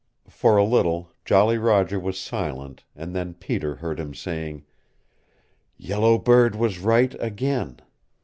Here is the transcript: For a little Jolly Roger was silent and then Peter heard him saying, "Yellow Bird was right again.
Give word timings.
For 0.31 0.57
a 0.57 0.63
little 0.63 1.11
Jolly 1.25 1.59
Roger 1.59 1.99
was 1.99 2.17
silent 2.19 2.85
and 2.95 3.15
then 3.15 3.35
Peter 3.35 3.75
heard 3.75 3.99
him 3.99 4.15
saying, 4.15 4.65
"Yellow 5.77 6.17
Bird 6.17 6.55
was 6.55 6.79
right 6.79 7.15
again. 7.19 7.77